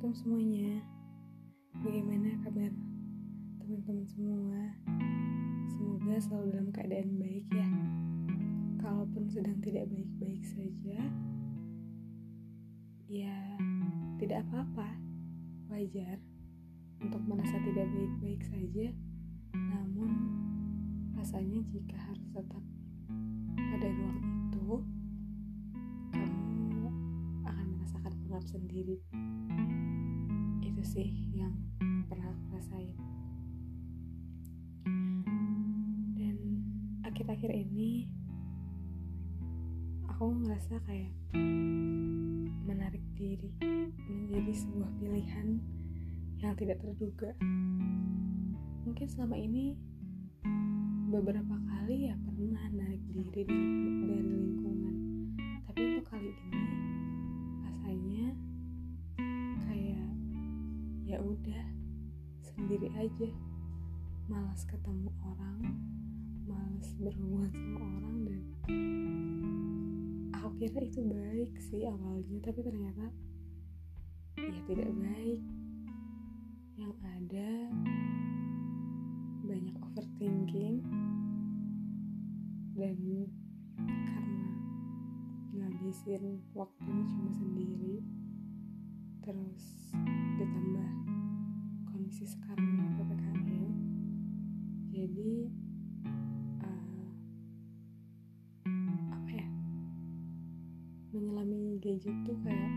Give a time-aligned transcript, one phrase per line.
[0.00, 0.72] Assalamualaikum semuanya.
[1.84, 2.72] Bagaimana kabar
[3.60, 4.60] teman-teman semua?
[5.76, 7.68] Semoga selalu dalam keadaan baik ya.
[8.80, 11.04] Kalaupun sedang tidak baik-baik saja
[13.12, 13.36] Ya
[14.16, 14.88] tidak apa-apa.
[15.68, 16.16] Wajar
[17.04, 18.96] Untuk merasa tidak baik-baik saja.
[19.52, 20.16] Namun
[21.12, 22.64] Rasanya jika harus tetap
[23.52, 24.80] pada ruang itu
[26.16, 26.88] Kamu
[27.44, 28.96] akan merasakan pengap sendiri
[30.80, 31.52] itu sih yang
[32.08, 32.96] pernah aku rasain.
[36.16, 36.36] Dan
[37.04, 38.08] akhir-akhir ini
[40.08, 41.12] aku ngerasa kayak
[42.64, 43.52] menarik diri
[44.08, 45.60] menjadi sebuah pilihan
[46.40, 47.36] yang tidak terduga.
[48.88, 49.76] Mungkin selama ini
[51.12, 53.52] beberapa kali ya pernah narik diri dari,
[54.08, 54.96] dari lingkungan.
[55.68, 56.59] Tapi untuk kali ini
[61.10, 61.66] ya udah
[62.38, 63.30] sendiri aja.
[64.30, 65.58] Malas ketemu orang
[66.46, 68.42] malas berhubungan sama orang dan
[70.38, 73.10] aku kira itu baik sih awalnya tapi ternyata
[74.38, 75.42] ya tidak baik.
[76.78, 77.50] Yang ada
[79.50, 80.78] banyak overthinking
[82.78, 82.98] dan
[83.82, 84.46] karena
[85.58, 87.98] ngabisin waktunya cuma sendiri
[89.20, 89.92] terus
[90.40, 90.90] ditambah
[91.92, 93.68] kondisi sekarang ppkm.
[94.88, 95.32] Jadi
[96.08, 97.08] uh,
[99.12, 99.48] apa ya?
[101.12, 102.72] Menyelami gadget tuh kayak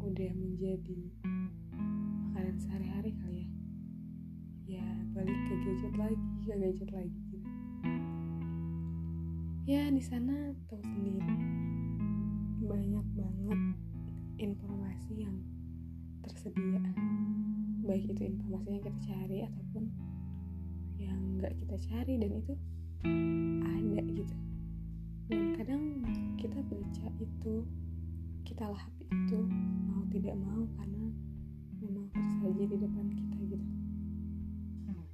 [0.00, 1.00] udah menjadi
[2.32, 3.50] makanan sehari-hari kali ya.
[4.80, 7.48] Ya balik ke gadget lagi ke gadget lagi gitu.
[9.68, 11.20] Ya di sana tahu sendiri.
[12.64, 13.60] Banyak banget
[14.40, 15.36] informasi yang
[16.28, 16.80] tersedia.
[17.84, 19.84] Baik itu informasi yang kita cari ataupun
[20.96, 22.52] yang nggak kita cari dan itu
[23.64, 24.34] ada gitu.
[25.28, 25.82] Dan kadang
[26.40, 27.54] kita baca itu
[28.44, 29.40] kita lahap itu
[29.88, 31.08] mau tidak mau karena
[31.80, 33.66] memang tersaji di depan kita gitu.
[34.88, 35.04] Nah,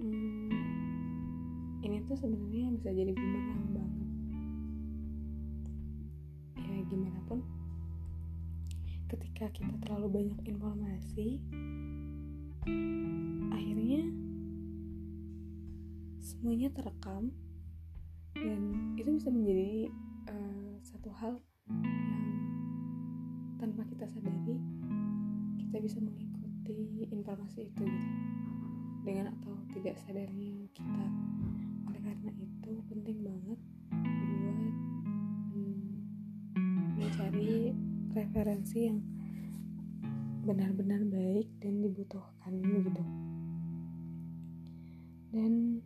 [0.00, 0.48] hmm,
[1.84, 4.08] ini tuh sebenarnya bisa jadi bumerang banget.
[6.56, 7.40] Ya gimana pun
[9.12, 11.44] ketika kita terlalu banyak informasi
[13.52, 14.02] akhirnya
[16.22, 17.28] semuanya terekam
[18.32, 18.60] dan
[18.96, 19.92] itu bisa menjadi
[20.32, 21.36] uh, satu hal
[21.68, 21.92] yang
[23.60, 24.56] tanpa kita sadari
[25.60, 26.32] kita bisa mengikuti
[27.12, 28.10] informasi itu gitu.
[29.02, 31.04] Dengan atau tidak sadarnya kita.
[31.90, 33.58] Oleh karena itu penting banget
[33.98, 34.58] buat
[35.52, 35.96] hmm,
[37.00, 37.74] mencari
[38.12, 39.00] referensi yang
[40.44, 43.04] benar-benar baik dan dibutuhkan gitu.
[45.32, 45.80] Dan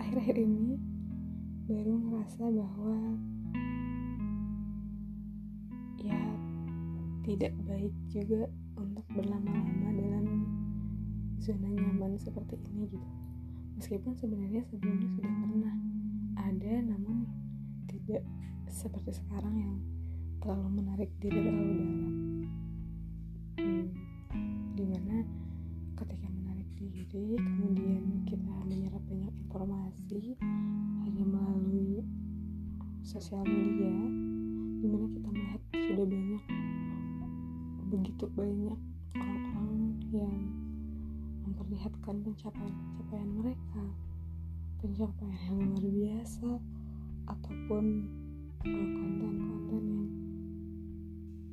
[0.00, 0.80] akhir-akhir ini
[1.68, 2.96] baru ngerasa bahwa
[6.00, 6.20] ya
[7.28, 8.48] tidak baik juga
[8.80, 10.26] untuk berlama-lama dalam
[11.42, 13.10] zona nyaman seperti ini gitu.
[13.74, 15.76] Meskipun sebenarnya sebelumnya sudah pernah
[16.40, 17.26] ada namun
[17.90, 18.22] tidak
[18.74, 19.74] seperti sekarang yang
[20.42, 22.02] terlalu menarik diri terlalu dalam.
[23.54, 23.86] Hmm,
[24.74, 25.22] di mana
[25.94, 30.34] ketika menarik diri kemudian kita menyerap banyak informasi
[31.06, 32.02] hanya melalui
[33.06, 33.94] sosial media
[34.82, 36.44] di mana kita melihat sudah banyak
[37.94, 38.80] begitu banyak
[39.14, 40.34] orang-orang yang
[41.46, 43.84] memperlihatkan pencapaian-pencapaian mereka
[44.82, 46.50] pencapaian yang luar biasa
[47.30, 47.84] ataupun
[48.64, 50.08] konten-konten yang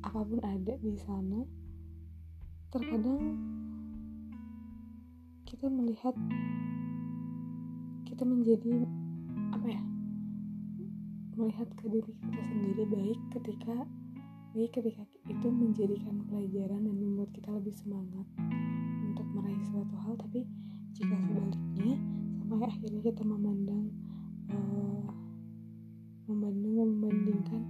[0.02, 1.44] apa pun ada di sana
[2.72, 3.36] terkadang
[5.44, 6.16] kita melihat
[8.08, 8.88] kita menjadi
[9.52, 9.82] apa ya
[11.36, 13.76] melihat ke diri kita sendiri baik ketika
[14.52, 18.26] baik ketika itu menjadikan pelajaran dan membuat kita lebih semangat
[19.00, 20.14] untuk meraih suatu hal.
[20.20, 20.44] Tapi
[20.92, 21.96] jika sebaliknya
[22.44, 23.88] sampai akhirnya kita memandang
[24.52, 25.08] uh,
[26.32, 27.62] membandingkan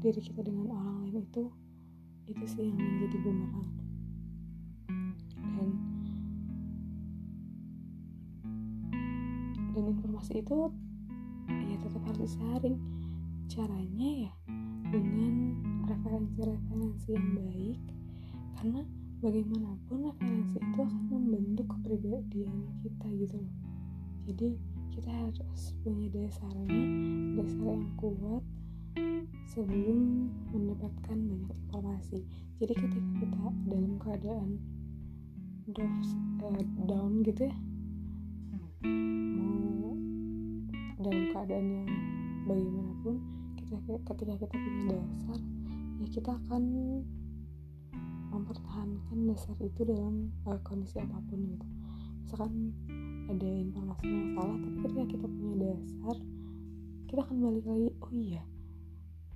[0.00, 1.44] diri kita dengan orang lain itu
[2.26, 3.70] itu sih yang menjadi bumerang.
[5.56, 5.68] Dan
[9.76, 10.58] dan informasi itu
[11.48, 12.76] ya tetap harus disaring.
[13.46, 14.32] Caranya ya
[14.90, 15.54] dengan
[15.86, 17.80] referensi-referensi yang baik
[18.58, 18.82] karena
[19.22, 23.54] bagaimanapun referensi itu akan membentuk kepribadian kita gitu loh.
[24.26, 24.48] Jadi
[24.96, 26.84] kita harus punya dasarnya
[27.36, 28.42] dasar yang kuat
[29.52, 32.24] sebelum mendapatkan banyak informasi.
[32.56, 34.56] Jadi ketika kita dalam keadaan
[35.76, 37.56] uh, down gitu ya
[39.36, 39.92] mau
[40.96, 41.90] dalam keadaan yang
[42.48, 43.14] bagaimanapun
[43.60, 45.38] kita ketika kita punya dasar
[46.00, 46.62] ya kita akan
[48.32, 51.66] mempertahankan dasar itu dalam uh, kondisi apa pun gitu.
[52.24, 52.52] Misalkan
[53.26, 56.16] ada informasi yang salah tapi ketika kita punya dasar
[57.06, 58.42] kita akan balik lagi oh iya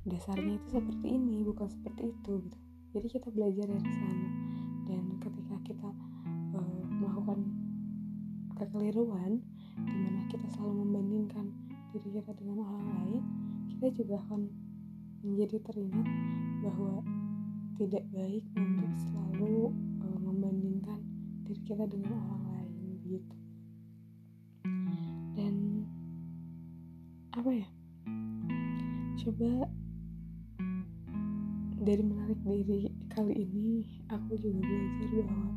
[0.09, 2.59] dasarnya itu seperti ini bukan seperti itu gitu.
[2.91, 4.29] Jadi kita belajar dari sana.
[4.89, 5.91] Dan ketika kita
[6.57, 7.39] uh, melakukan
[8.57, 9.45] kekeliruan
[9.77, 11.53] di mana kita selalu membandingkan
[11.93, 13.23] diri kita dengan orang lain
[13.73, 14.51] kita juga akan
[15.25, 16.07] menjadi teringat
[16.61, 17.01] bahwa
[17.81, 19.73] tidak baik untuk selalu
[20.05, 21.01] uh, membandingkan
[21.49, 23.37] diri kita dengan orang lain gitu
[27.41, 27.69] apa ya?
[29.17, 29.65] Coba
[31.81, 33.81] dari menarik diri kali ini
[34.13, 35.53] aku juga belajar bahwa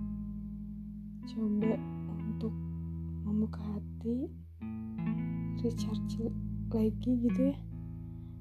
[1.28, 1.76] coba
[2.24, 2.56] untuk
[3.28, 4.32] membuka hati
[5.60, 6.32] recharge
[6.72, 7.58] lagi gitu ya.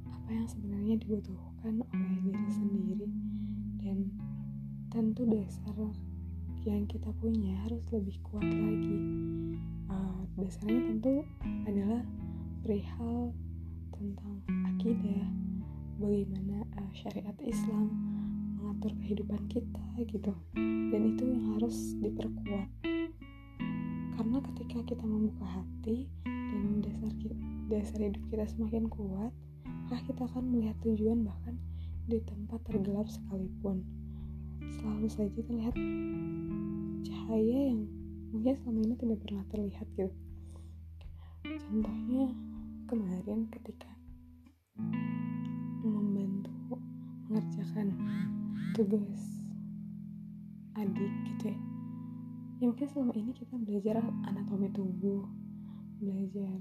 [0.06, 3.10] Apa yang sebenarnya dibutuhkan oleh diri sendiri
[3.82, 4.06] dan
[4.86, 5.74] tentu dasar
[6.62, 8.98] yang kita punya harus lebih kuat lagi.
[9.90, 11.26] Uh, dasarnya tentu
[11.66, 12.06] adalah
[12.62, 13.34] perihal
[13.90, 14.38] tentang
[14.70, 15.26] akidah
[15.98, 17.90] bagaimana uh, syariat Islam
[18.54, 20.30] mengatur kehidupan kita gitu.
[20.54, 22.68] Dan itu yang harus diperkuat.
[24.14, 27.10] Karena ketika kita membuka hati dan dasar
[27.66, 29.34] dasar hidup kita semakin kuat
[29.66, 31.58] maka kita akan melihat tujuan bahkan
[32.06, 33.82] di tempat tergelap sekalipun.
[34.78, 35.74] Selalu saja terlihat
[37.10, 37.90] cahaya yang
[38.30, 40.14] mungkin selama ini tidak pernah terlihat gitu
[41.42, 42.30] contohnya
[42.86, 43.90] kemarin ketika
[47.32, 47.96] mengerjakan
[48.76, 49.22] tugas
[50.76, 51.58] adik gitu ya.
[52.62, 53.98] Ya mungkin selama ini kita belajar
[54.28, 55.26] anatomi tubuh
[55.98, 56.60] belajar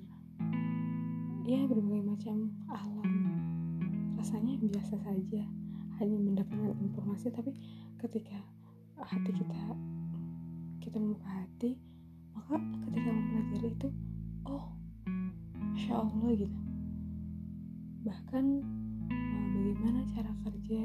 [1.45, 3.12] ya berbagai macam alam.
[4.18, 5.44] Rasanya biasa saja
[6.01, 7.54] hanya mendapatkan informasi tapi
[8.01, 8.42] ketika
[8.98, 9.62] hati kita
[10.81, 11.78] kita membuka hati
[12.33, 12.57] maka
[12.89, 13.89] ketika mempelajari itu
[14.47, 14.65] oh
[15.73, 16.59] masya allah gitu
[18.01, 18.65] bahkan
[19.53, 20.81] bagaimana cara kerja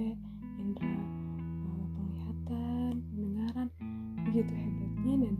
[0.61, 1.00] indera
[1.64, 3.69] uh, penglihatan, pendengaran
[4.29, 5.37] begitu hebatnya dan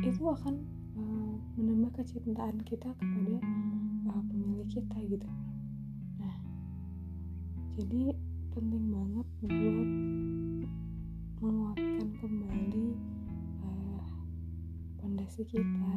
[0.00, 0.54] itu akan
[0.96, 3.36] uh, menambah kecintaan kita kepada
[4.30, 5.28] pemilik kita gitu.
[6.16, 6.36] Nah,
[7.76, 8.16] jadi
[8.56, 9.88] penting banget buat
[11.44, 12.86] menguatkan kembali
[14.96, 15.92] fondasi uh, kita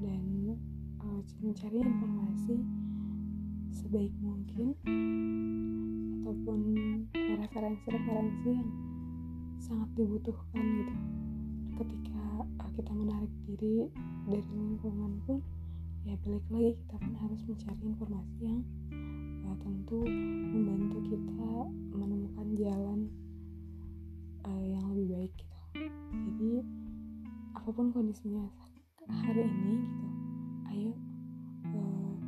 [0.00, 0.56] dan
[1.00, 2.56] uh, mencari informasi
[3.72, 4.76] sebaik mungkin
[6.26, 6.60] ataupun
[7.14, 8.70] referensi-referensi yang
[9.62, 10.94] sangat dibutuhkan gitu.
[11.80, 13.88] Ketika uh, kita menarik diri
[14.26, 15.38] dari lingkungan pun
[16.06, 18.60] ya balik lagi kita pun harus mencari informasi yang
[19.46, 20.02] uh, tentu
[20.54, 21.52] membantu kita
[21.94, 23.00] menemukan jalan
[24.46, 25.58] uh, yang lebih baik gitu.
[26.10, 26.52] Jadi
[27.56, 28.46] apa pun kondisinya
[29.10, 30.08] hari ini gitu.
[30.70, 30.92] Ayo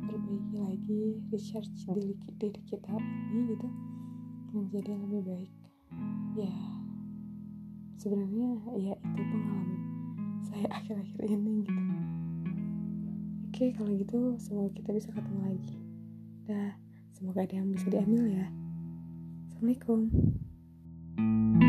[0.05, 2.95] perbaiki lagi research diri, diri kita
[3.33, 3.67] ini gitu.
[4.55, 5.53] Menjadi lebih baik.
[6.37, 6.53] Ya
[7.99, 9.79] sebenarnya ya itu pengalaman
[10.47, 11.81] saya akhir-akhir ini gitu.
[13.49, 15.77] Oke kalau gitu semoga kita bisa ketemu lagi.
[16.47, 16.71] Dah
[17.11, 18.47] semoga ada yang bisa diambil ya.
[19.51, 20.07] Assalamualaikum.
[21.19, 21.68] thank you